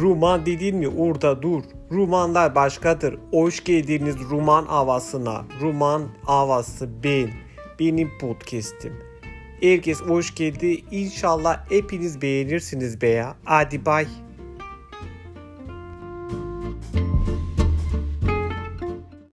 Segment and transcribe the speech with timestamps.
[0.00, 1.62] Ruman dedin mi orada dur.
[1.90, 3.18] Rumanlar başkadır.
[3.30, 5.44] Hoş geldiniz Ruman havasına.
[5.60, 7.30] Ruman havası ben.
[7.80, 8.92] Benim podcast'im.
[9.60, 10.84] Herkes hoş geldi.
[10.90, 13.36] İnşallah hepiniz beğenirsiniz be ya.
[13.44, 14.06] Hadi bay.